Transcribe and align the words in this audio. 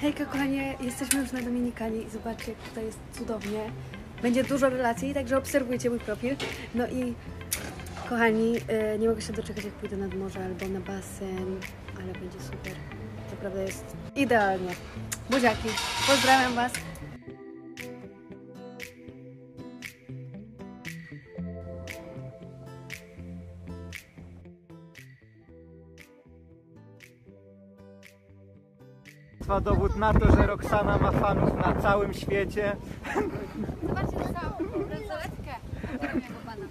Hejka 0.00 0.24
kochanie, 0.24 0.74
jesteśmy 0.80 1.20
już 1.20 1.32
na 1.32 1.42
Dominikanie 1.42 2.02
i 2.02 2.10
zobaczcie 2.10 2.52
jak 2.52 2.68
tutaj 2.68 2.84
jest 2.84 2.98
cudownie. 3.12 3.60
Będzie 4.22 4.44
dużo 4.44 4.70
relacji, 4.70 5.14
także 5.14 5.38
obserwujcie 5.38 5.90
mój 5.90 5.98
profil. 5.98 6.36
No 6.74 6.86
i 6.86 7.14
kochani, 8.08 8.56
e, 8.68 8.98
nie 8.98 9.08
mogę 9.08 9.22
się 9.22 9.32
doczekać 9.32 9.64
jak 9.64 9.74
pójdę 9.74 9.96
nad 9.96 10.14
morze 10.14 10.44
albo 10.44 10.68
na 10.68 10.80
basen, 10.80 11.60
ale 11.96 12.12
będzie 12.12 12.40
super. 12.40 12.72
Naprawdę 13.30 13.62
jest 13.62 13.84
idealnie. 14.16 14.74
Buziaki, 15.30 15.68
pozdrawiam 16.06 16.54
Was. 16.54 16.72
Dwa 29.50 29.60
dowód 29.60 29.96
na 29.96 30.14
to, 30.14 30.36
że 30.36 30.46
Roxana 30.46 30.98
ma 30.98 31.12
fanów 31.12 31.54
na 31.66 31.74
całym 31.82 32.14
świecie. 32.14 32.76
Zobaczcie 33.82 34.16
całą 34.16 34.70
bransoletkę 34.88 35.54
mojego 35.98 36.34
pana. 36.46 36.66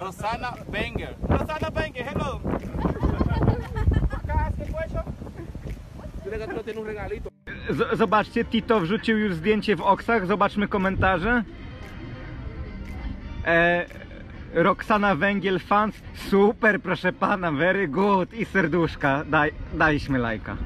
Rosana 0.00 0.52
Banger. 0.72 1.14
Rosana 1.28 1.70
Banger, 1.70 2.04
hello. 2.04 2.40
Z 7.70 7.98
zobaczcie, 7.98 8.44
Tito 8.44 8.80
wrzucił 8.80 9.18
już 9.18 9.34
zdjęcie 9.34 9.76
w 9.76 9.80
Oksach. 9.80 10.26
Zobaczmy 10.26 10.68
komentarze. 10.68 11.42
E, 13.46 13.86
Roxana 14.54 15.14
Węgiel 15.14 15.60
fans. 15.60 15.94
Super, 16.14 16.80
proszę 16.80 17.12
pana, 17.12 17.52
very 17.52 17.88
good. 17.88 18.34
I 18.34 18.44
serduszka. 18.44 19.24
Daj, 19.24 19.52
daliśmy 19.74 20.18
lajka. 20.18 20.56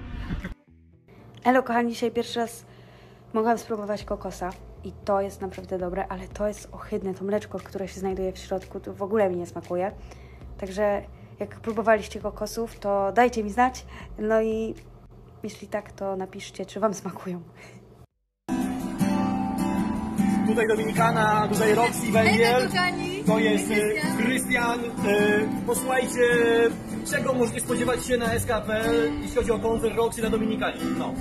Elo 1.45 1.63
kochani, 1.63 1.93
dzisiaj 1.93 2.11
pierwszy 2.11 2.39
raz 2.41 2.65
mogłam 3.33 3.59
spróbować 3.59 4.05
kokosa 4.05 4.51
i 4.85 4.93
to 5.05 5.21
jest 5.21 5.41
naprawdę 5.41 5.79
dobre, 5.79 6.07
ale 6.09 6.29
to 6.29 6.49
jest 6.49 6.69
ohydne, 6.73 7.15
to 7.15 7.25
mleczko, 7.25 7.59
które 7.59 7.89
się 7.89 8.01
znajduje 8.01 8.33
w 8.33 8.39
środku, 8.39 8.81
to 8.81 8.95
w 8.95 9.03
ogóle 9.03 9.31
mi 9.31 9.37
nie 9.37 9.47
smakuje. 9.47 9.93
Także 10.59 11.03
jak 11.39 11.61
próbowaliście 11.61 12.21
kokosów, 12.21 12.79
to 12.79 13.13
dajcie 13.13 13.45
mi 13.45 13.51
znać, 13.51 13.87
no 14.19 14.43
i 14.43 14.75
jeśli 15.43 15.69
tak, 15.69 15.93
to 15.93 16.17
napiszcie, 16.17 16.67
czy 16.67 16.81
Wam 16.81 16.95
smakują. 16.95 17.43
Tutaj 20.47 20.69
Dominikana, 20.69 21.49
tutaj 21.53 21.75
Roxy 21.75 22.13
Węgiel, 22.13 22.69
to 23.27 23.39
jest 23.39 23.71
e, 23.71 24.23
Krystian. 24.23 24.81
E, 24.81 25.65
posłuchajcie, 25.67 26.21
czego 27.11 27.33
możecie 27.33 27.61
spodziewać 27.61 28.07
się 28.07 28.17
na 28.17 28.27
SKP, 28.27 28.85
jeśli 29.23 29.37
chodzi 29.37 29.51
o 29.51 29.59
koncert 29.59 29.97
Roxy 29.97 30.23
na 30.23 30.31
Dominikanie. 30.31 30.81
No. 30.99 31.15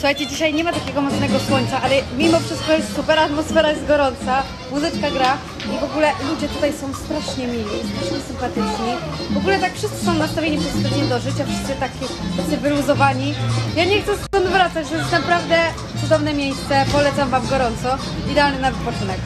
Słuchajcie, 0.00 0.26
dzisiaj 0.26 0.54
nie 0.54 0.64
ma 0.64 0.72
takiego 0.72 1.00
mocnego 1.00 1.38
słońca, 1.38 1.82
ale 1.82 1.94
mimo 2.18 2.40
wszystko 2.40 2.72
jest 2.72 2.96
super, 2.96 3.18
atmosfera 3.18 3.70
jest 3.70 3.86
gorąca, 3.86 4.42
muzyczka 4.70 5.10
gra 5.10 5.36
i 5.74 5.80
w 5.80 5.84
ogóle 5.84 6.12
ludzie 6.30 6.48
tutaj 6.48 6.72
są 6.72 6.94
strasznie 6.94 7.46
mili, 7.46 7.64
strasznie 7.64 8.20
sympatyczni. 8.20 8.92
W 9.30 9.36
ogóle 9.36 9.58
tak 9.58 9.74
wszyscy 9.74 10.04
są 10.04 10.14
nastawieni 10.14 10.58
przez 10.58 10.72
tydzień 10.72 11.08
do 11.08 11.18
życia, 11.18 11.44
wszyscy 11.44 11.74
taki, 11.80 11.98
tacy 12.36 12.56
wyluzowani. 12.56 13.34
Ja 13.76 13.84
nie 13.84 14.02
chcę 14.02 14.12
stąd 14.16 14.46
wracać, 14.46 14.88
to 14.88 14.94
jest 14.94 15.12
naprawdę 15.12 15.56
cudowne 16.00 16.34
miejsce, 16.34 16.84
polecam 16.92 17.30
Wam 17.30 17.46
gorąco, 17.46 17.98
idealny 18.30 18.58
na 18.60 18.70
wypoczynek. 18.70 19.18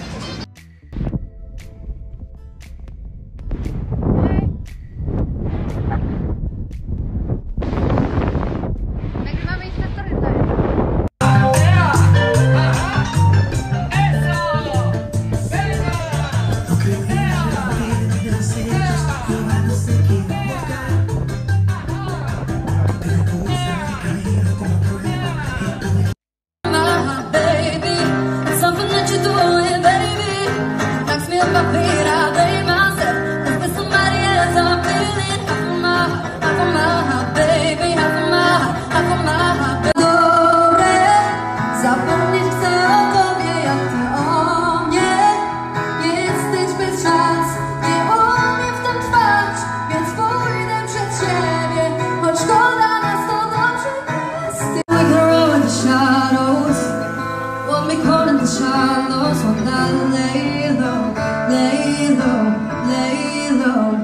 marchan 58.45 59.09
los 59.09 59.39
soldados, 59.39 60.11
lay 60.13 60.69
low, 60.79 61.15
lay 61.49 62.09
low, 62.15 62.53
lay 62.87 63.51
low. 63.59 64.04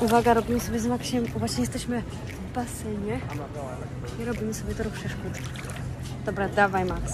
Uwaga, 0.00 0.34
robimy 0.34 0.60
sobie 0.60 0.80
z 0.80 0.86
Maksiem, 0.86 1.26
właśnie 1.26 1.60
jesteśmy 1.60 2.02
w 2.02 2.54
basenie 2.54 3.20
i 4.20 4.24
robimy 4.24 4.54
sobie 4.54 4.74
tor 4.74 4.86
przeszkód. 4.86 5.32
Dobra, 6.26 6.48
dawaj 6.48 6.84
Max. 6.84 7.12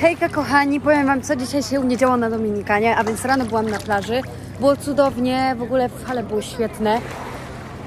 Hejka 0.00 0.28
kochani, 0.28 0.80
powiem 0.80 1.06
wam 1.06 1.22
co 1.22 1.36
dzisiaj 1.36 1.62
się 1.62 1.80
u 1.80 1.84
mnie 1.84 1.96
działo 1.96 2.16
na 2.16 2.30
Dominikanie, 2.30 2.96
a 2.96 3.04
więc 3.04 3.24
rano 3.24 3.44
byłam 3.44 3.70
na 3.70 3.78
plaży, 3.78 4.20
było 4.60 4.76
cudownie, 4.76 5.54
w 5.58 5.62
ogóle 5.62 5.88
fale 5.88 6.22
były 6.22 6.42
świetne. 6.42 7.00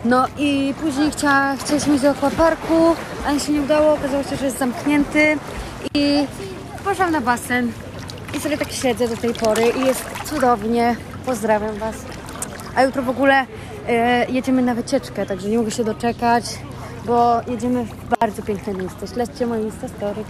No 0.06 0.26
i 0.38 0.74
później 0.82 1.12
chcia, 1.12 1.56
chcieliśmy 1.56 1.94
iść 1.94 2.04
do 2.04 2.10
akwaparku, 2.10 2.96
ale 3.28 3.40
się 3.40 3.52
nie 3.52 3.62
udało, 3.62 3.94
okazało 3.94 4.24
się, 4.24 4.36
że 4.36 4.46
jest 4.46 4.58
zamknięty 4.58 5.38
i 5.94 6.28
poszłam 6.84 7.12
na 7.12 7.22
basen 7.22 7.72
i 8.38 8.40
sobie 8.40 8.58
tak 8.58 8.72
siedzę 8.72 9.08
do 9.08 9.18
tej 9.18 9.34
pory 9.34 9.64
i 9.82 9.86
jest 9.86 10.06
cudownie, 10.26 10.96
pozdrawiam 11.26 11.76
was. 11.76 11.96
A 12.76 12.84
jutro 12.84 13.04
w 13.04 13.10
ogóle 13.10 13.46
e, 13.88 14.26
jedziemy 14.32 14.62
na 14.62 14.76
wycieczkę, 14.76 15.26
także 15.26 15.50
nie 15.50 15.58
mogę 15.58 15.72
się 15.72 15.84
doczekać, 15.84 16.46
bo 17.08 17.42
jedziemy 17.48 17.84
w 17.86 18.18
bardzo 18.20 18.44
piękne 18.44 18.74
miejsce. 18.74 19.08
Śledźcie 19.08 19.48
moje 19.48 19.64
Insta 19.64 19.88
Story. 19.88 20.24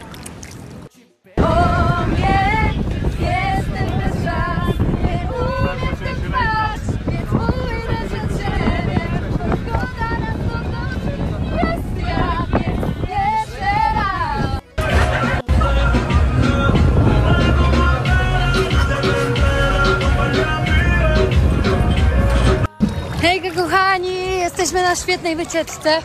Hej 23.22 23.52
kochani, 23.52 24.40
jesteśmy 24.40 24.82
na 24.82 24.96
świetnej 24.96 25.36
wycieczce 25.36 26.02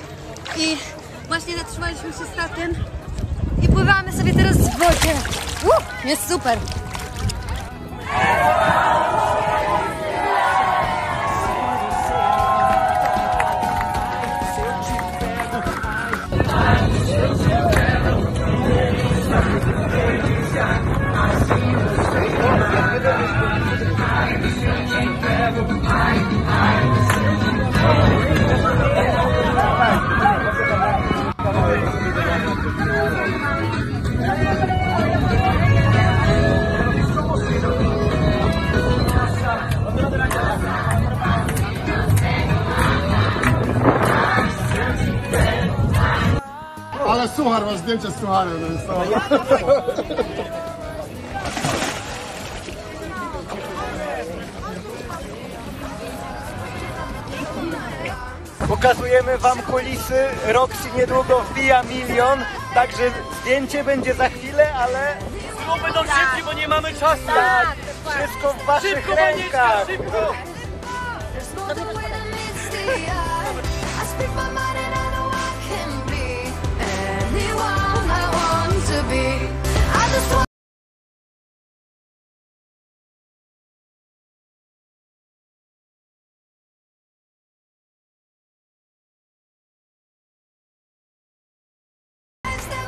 i 0.63 0.77
właśnie 1.29 1.59
zatrzymaliśmy 1.59 2.13
się 2.13 2.33
statem 2.33 2.75
i 3.63 3.69
pływamy 3.69 4.13
sobie 4.13 4.35
teraz 4.35 4.57
w 4.57 4.79
wodzie. 4.79 5.15
Uh, 5.65 6.05
jest 6.05 6.29
super. 6.29 6.59
Suchar, 47.43 47.65
masz 47.67 47.77
zdjęcie 47.77 48.11
z 48.11 48.21
sucharem. 48.21 48.61
No 48.61 48.67
jest 48.67 48.87
to... 48.87 49.03
Pokazujemy 58.69 59.39
wam 59.39 59.63
kulisy. 59.63 60.29
Roxy 60.47 60.89
niedługo 60.97 61.41
wbija 61.41 61.83
milion, 61.83 62.45
także 62.75 63.11
zdjęcie 63.41 63.85
będzie 63.85 64.15
za 64.15 64.29
chwilę, 64.29 64.75
ale 64.75 65.17
Zróbmy 65.65 65.93
to 65.93 66.01
szybciej, 66.03 66.45
bo 66.45 66.53
nie 66.53 66.69
mamy 66.69 66.95
czasu. 66.95 67.23
tak, 67.27 67.77
wszystko 68.05 68.53
w 68.53 68.67
waszych 68.67 68.95
Szybko, 68.99 69.15
rękach. 69.15 69.87
szybko. 69.87 70.33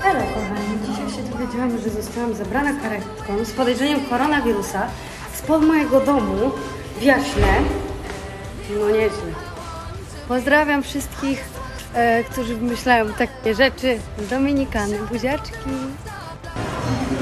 Hello 0.04 0.20
kochani, 0.20 0.78
dzisiaj 0.86 1.10
się 1.10 1.30
dowiedziałam, 1.30 1.78
że 1.78 1.90
zostałam 1.90 2.34
zabrana 2.34 2.80
karetką 2.80 3.44
z 3.44 3.52
podejrzeniem 3.52 4.00
koronawirusa 4.06 4.86
spod 5.34 5.62
mojego 5.62 6.00
domu 6.00 6.50
w 6.98 7.02
Jaśnie. 7.02 7.54
No 8.80 8.88
nieźle. 8.88 9.32
Pozdrawiam 10.28 10.82
wszystkich, 10.82 11.44
e, 11.94 12.24
którzy 12.24 12.56
wymyślają 12.56 13.12
takie 13.12 13.54
rzeczy. 13.54 13.98
Dominikany, 14.30 14.98
buziaczki. 14.98 15.70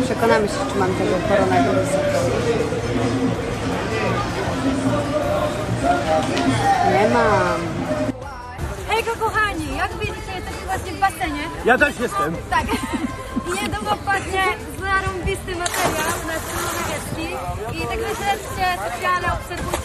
Przekonamy 0.05 0.49
się, 0.49 0.55
czy 0.73 0.79
mam 0.79 0.95
tego 0.95 1.17
koronawirusa. 1.29 1.99
Nie 6.93 7.09
mam. 7.09 7.42
Ja 11.65 11.79
też 11.79 12.01
jestem. 12.01 12.37
Tak. 12.51 12.67
Niedługo 13.63 13.91
wpadnie 13.97 14.45
zarąbisty 14.81 15.57
materiał 15.57 16.13
na 16.27 16.37
Słowiecki. 16.49 17.37
I 17.79 17.81
także 17.87 18.09
śledźcie 18.17 18.67
specjalnie, 18.87 19.29
obserwujcie 19.33 19.82